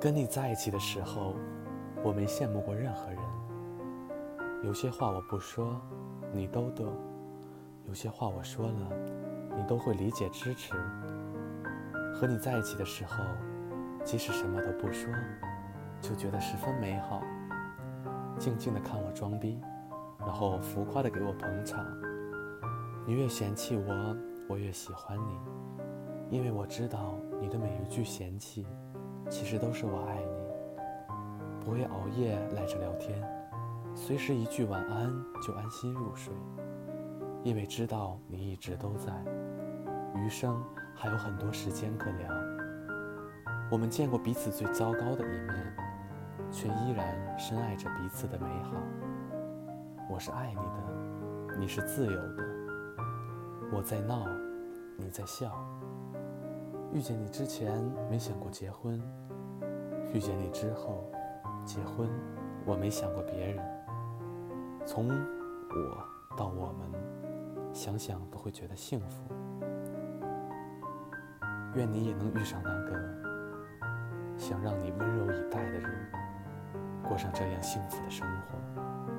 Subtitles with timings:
[0.00, 1.34] 跟你在一起的时候，
[2.02, 3.18] 我没羡慕过任何人。
[4.64, 5.78] 有些话我不说，
[6.32, 6.86] 你都懂；
[7.86, 8.88] 有些话我说了，
[9.54, 10.72] 你都会理解支持。
[12.14, 13.22] 和你在一起的时候，
[14.02, 15.12] 即使什么都不说，
[16.00, 17.20] 就觉得十分美好。
[18.38, 19.60] 静静的看我装逼，
[20.18, 21.84] 然后浮夸的给我捧场。
[23.06, 24.16] 你越嫌弃我，
[24.48, 25.38] 我越喜欢你，
[26.30, 28.66] 因为我知道你的每一句嫌弃。
[29.30, 33.22] 其实都是我爱你，不会熬夜赖着聊天，
[33.94, 35.08] 随时一句晚安
[35.40, 36.34] 就安心入睡，
[37.44, 39.12] 因为知道你一直都在，
[40.16, 40.60] 余生
[40.96, 42.28] 还有很多时间可聊。
[43.70, 45.76] 我们见过彼此最糟糕的一面，
[46.50, 48.72] 却依然深爱着彼此的美好。
[50.10, 52.44] 我是爱你的，你是自由的，
[53.72, 54.26] 我在闹，
[54.96, 55.64] 你在笑。
[56.92, 57.80] 遇见你之前
[58.10, 59.00] 没想过结婚，
[60.12, 61.08] 遇见你之后
[61.64, 62.08] 结婚，
[62.66, 63.64] 我没想过别人。
[64.84, 66.90] 从我到我们，
[67.72, 69.32] 想想都会觉得幸福。
[71.74, 72.98] 愿你也能遇上那个
[74.36, 76.12] 想让你温柔以待的人，
[77.08, 79.09] 过上这样幸福的生活。